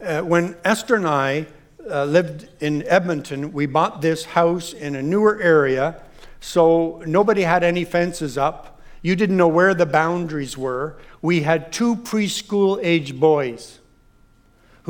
[0.00, 1.46] Uh, when Esther and I
[1.88, 6.02] uh, lived in Edmonton, we bought this house in a newer area
[6.40, 8.80] So nobody had any fences up.
[9.02, 10.96] You didn't know where the boundaries were.
[11.22, 13.79] We had two preschool age boys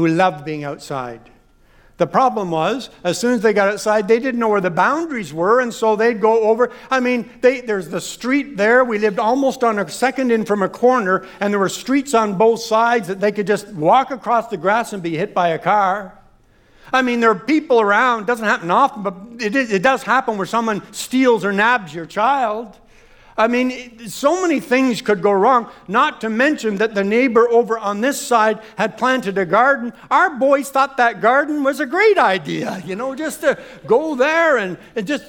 [0.01, 1.21] who loved being outside.
[1.99, 5.35] The problem was, as soon as they got outside, they didn't know where the boundaries
[5.35, 6.73] were, and so they'd go over.
[6.91, 8.83] I mean, they, there's the street there.
[8.83, 12.39] We lived almost on a second in from a corner, and there were streets on
[12.39, 15.59] both sides that they could just walk across the grass and be hit by a
[15.59, 16.19] car.
[16.91, 18.23] I mean, there are people around.
[18.23, 22.07] It doesn't happen often, but it, it does happen where someone steals or nabs your
[22.07, 22.79] child.
[23.37, 27.79] I mean, so many things could go wrong, not to mention that the neighbor over
[27.79, 29.93] on this side had planted a garden.
[30.11, 34.59] Our boys thought that garden was a great idea, you know, just to go there
[34.59, 35.25] and, and just.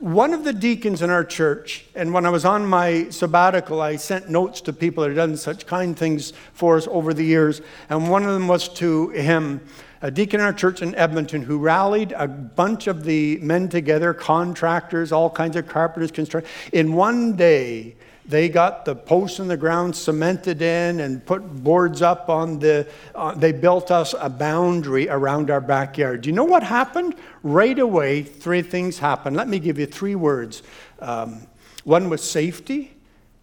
[0.00, 3.96] One of the deacons in our church, and when I was on my sabbatical, I
[3.96, 7.62] sent notes to people that had done such kind things for us over the years,
[7.88, 9.62] and one of them was to him
[10.04, 14.12] a deacon in our church in Edmonton who rallied a bunch of the men together,
[14.12, 16.50] contractors, all kinds of carpenters, construction.
[16.74, 17.96] In one day,
[18.26, 22.86] they got the posts in the ground cemented in and put boards up on the.
[23.14, 26.20] Uh, they built us a boundary around our backyard.
[26.20, 27.14] Do you know what happened?
[27.42, 29.36] Right away, three things happened.
[29.36, 30.62] Let me give you three words.
[30.98, 31.46] Um,
[31.84, 32.92] one was safety,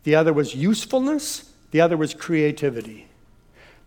[0.03, 3.07] the other was usefulness, the other was creativity.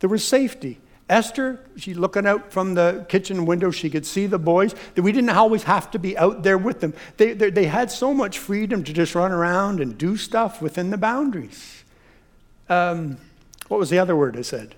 [0.00, 0.80] There was safety.
[1.09, 3.70] Esther, she's looking out from the kitchen window.
[3.70, 4.74] She could see the boys.
[4.96, 6.94] We didn't always have to be out there with them.
[7.18, 10.90] They, they, they had so much freedom to just run around and do stuff within
[10.90, 11.84] the boundaries.
[12.70, 13.18] Um,
[13.68, 14.74] what was the other word I said?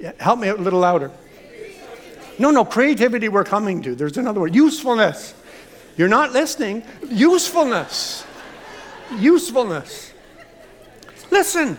[0.00, 1.10] Yeah, help me out a little louder.
[2.38, 3.94] No, no, creativity we're coming to.
[3.94, 4.54] There's another word.
[4.54, 5.34] Usefulness.
[5.96, 6.82] You're not listening.
[7.08, 8.24] Usefulness.
[9.18, 10.12] Usefulness.
[11.36, 11.76] Listen,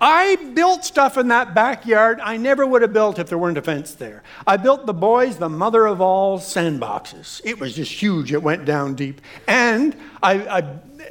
[0.00, 3.62] I built stuff in that backyard I never would have built if there weren't a
[3.62, 4.22] fence there.
[4.46, 7.40] I built the boys the mother of all sandboxes.
[7.42, 9.20] It was just huge, it went down deep.
[9.48, 10.60] And I, I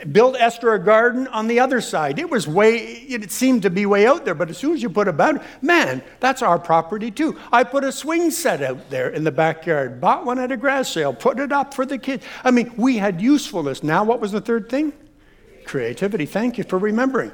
[0.06, 2.20] built Esther a garden on the other side.
[2.20, 4.90] It was way, it seemed to be way out there, but as soon as you
[4.90, 7.38] put a boundary, man, that's our property too.
[7.52, 10.88] I put a swing set out there in the backyard, bought one at a grass
[10.88, 12.24] sale, put it up for the kids.
[12.46, 13.84] I mean, we had usefulness.
[13.84, 14.94] Now, what was the third thing?
[15.66, 16.26] Creativity.
[16.26, 17.34] Thank you for remembering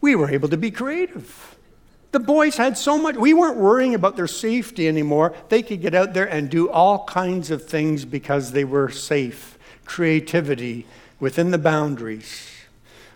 [0.00, 1.56] we were able to be creative.
[2.10, 5.34] The boys had so much, we weren't worrying about their safety anymore.
[5.50, 9.58] They could get out there and do all kinds of things because they were safe.
[9.84, 10.86] Creativity
[11.20, 12.48] within the boundaries.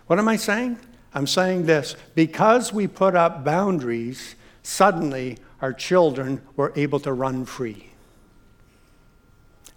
[0.07, 0.77] What am I saying?
[1.13, 7.45] I'm saying this because we put up boundaries, suddenly our children were able to run
[7.45, 7.89] free.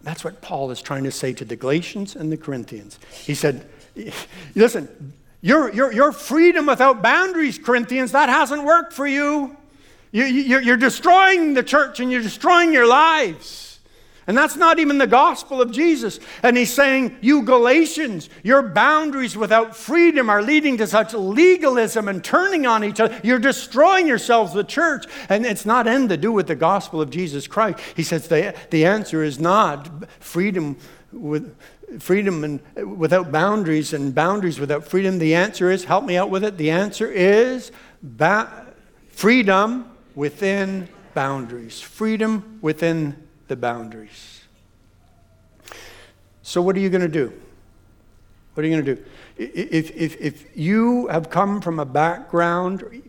[0.02, 2.98] That's what Paul is trying to say to the Galatians and the Corinthians.
[3.12, 3.66] He said,
[4.54, 5.12] Listen,
[5.46, 9.56] your, your, your freedom without boundaries, Corinthians, that hasn't worked for you.
[10.10, 13.65] you, you you're destroying the church and you're destroying your lives.
[14.26, 16.18] And that's not even the gospel of Jesus.
[16.42, 22.24] And he's saying, You Galatians, your boundaries without freedom are leading to such legalism and
[22.24, 23.20] turning on each other.
[23.22, 25.06] You're destroying yourselves, the church.
[25.28, 27.78] And it's not anything to do with the gospel of Jesus Christ.
[27.94, 29.88] He says the, the answer is not
[30.20, 30.76] freedom
[31.12, 31.56] with
[32.00, 36.42] freedom and without boundaries and boundaries without freedom the answer is help me out with
[36.42, 37.70] it the answer is
[38.02, 38.66] ba-
[39.08, 44.42] freedom within boundaries freedom within the boundaries
[46.42, 47.32] so what are you going to do
[48.54, 49.04] what are you going to do
[49.36, 53.02] if, if, if you have come from a background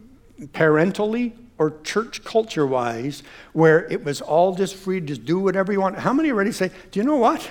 [0.54, 3.24] parentally or church culture wise
[3.54, 5.98] where it was all just free to do whatever you want.
[5.98, 7.50] How many already say, do you know what?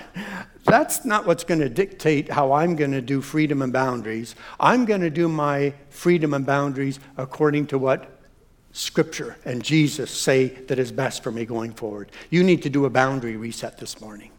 [0.63, 4.35] That's not what's going to dictate how I'm going to do freedom and boundaries.
[4.59, 8.16] I'm going to do my freedom and boundaries according to what
[8.77, 12.11] Scripture and Jesus say that is best for me going forward.
[12.29, 14.29] You need to do a boundary reset this morning.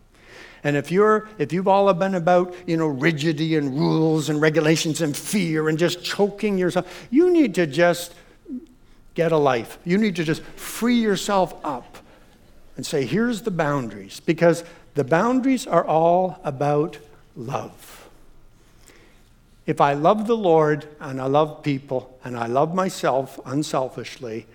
[0.62, 5.01] And if you're if you've all been about, you know, rigidity and rules and regulations
[5.01, 8.14] and fear and just choking yourself, you need to just
[9.14, 9.78] get a life.
[9.84, 11.99] You need to just free yourself up
[12.76, 14.62] and say, here's the boundaries, because
[14.95, 16.99] the boundaries are all about
[17.34, 17.97] love.
[19.69, 24.47] If I love the Lord and I love people and I love myself unselfishly,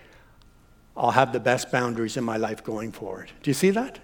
[0.98, 3.32] I'll have the best boundaries in my life going forward.
[3.44, 4.00] Do you see that?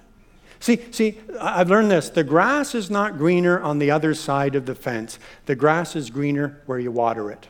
[0.60, 2.12] See, see, I've learned this.
[2.12, 5.18] The grass is not greener on the other side of the fence.
[5.48, 7.48] The grass is greener where you water it.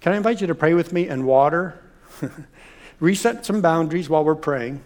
[0.00, 1.82] Can I invite you to pray with me and water?
[3.00, 4.80] Reset some boundaries while we're praying.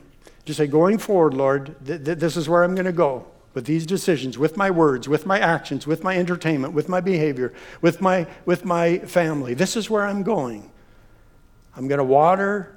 [0.47, 3.27] Just say, going forward, Lord, th- th- this is where I'm going to go
[3.59, 7.53] with these decisions, with my words, with my actions, with my entertainment, with my behavior,
[7.81, 9.53] with my, with my family.
[9.53, 10.71] This is where I'm going.
[11.77, 12.77] I'm going to water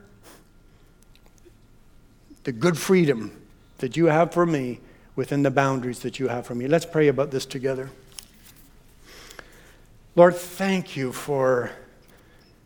[2.46, 3.32] the good freedom
[3.78, 4.80] that you have for me
[5.16, 6.66] within the boundaries that you have for me.
[6.68, 7.92] Let's pray about this together.
[10.16, 11.70] Lord, thank you for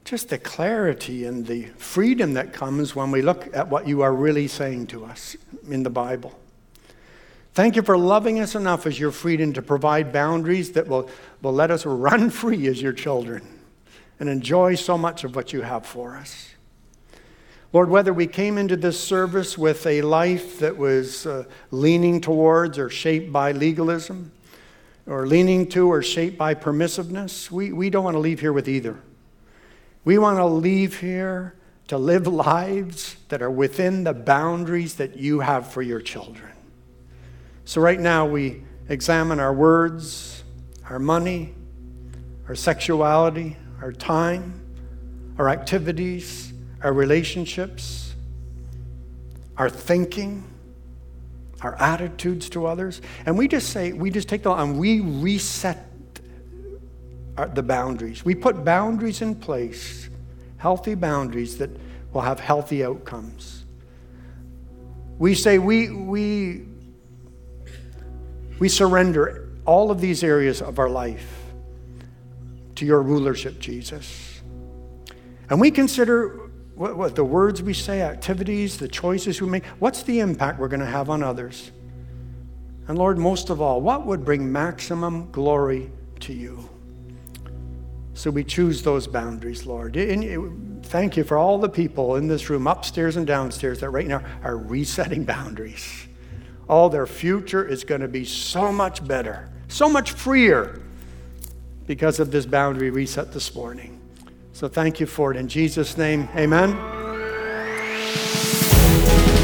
[0.06, 4.14] just the clarity and the freedom that comes when we look at what you are
[4.14, 5.36] really saying to us
[5.70, 6.40] in the Bible.
[7.56, 11.10] Thank you for loving us enough as your freedom to provide boundaries that will,
[11.42, 13.48] will let us run free as your children
[14.20, 16.50] and enjoy so much of what you have for us.
[17.72, 22.78] Lord, whether we came into this service with a life that was uh, leaning towards
[22.78, 24.34] or shaped by legalism,
[25.08, 28.68] or leaning to or shaped by permissiveness, we, we don't want to leave here with
[28.68, 29.00] either.
[30.04, 31.56] We want to leave here
[31.88, 36.55] to live lives that are within the boundaries that you have for your children.
[37.66, 40.44] So, right now, we examine our words,
[40.88, 41.56] our money,
[42.48, 44.62] our sexuality, our time,
[45.40, 46.54] our activities,
[46.84, 48.14] our relationships,
[49.58, 50.44] our thinking,
[51.62, 53.02] our attitudes to others.
[53.26, 55.90] And we just say, we just take the, and we reset
[57.54, 58.24] the boundaries.
[58.24, 60.10] We put boundaries in place,
[60.58, 61.72] healthy boundaries that
[62.14, 63.66] will have healthy outcomes.
[65.18, 66.66] We say, we, we,
[68.60, 71.46] we surrender all of these areas of our life
[72.76, 74.42] to your rulership, Jesus.
[75.50, 80.04] And we consider what, what, the words we say, activities, the choices we make, what's
[80.04, 81.72] the impact we're going to have on others?
[82.88, 85.90] And Lord, most of all, what would bring maximum glory
[86.22, 86.70] to you?
[88.14, 89.98] So we choose those boundaries, Lord.
[89.98, 93.90] And uh, thank you for all the people in this room, upstairs and downstairs, that
[93.90, 96.08] right now are resetting boundaries.
[96.68, 100.82] All their future is going to be so much better, so much freer
[101.86, 104.00] because of this boundary reset this morning.
[104.54, 105.38] So thank you for it.
[105.38, 106.74] In Jesus' name, amen.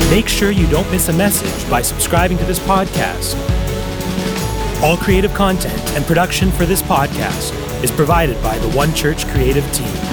[0.10, 3.36] Make sure you don't miss a message by subscribing to this podcast.
[4.82, 7.54] All creative content and production for this podcast
[7.84, 10.11] is provided by the One Church creative team.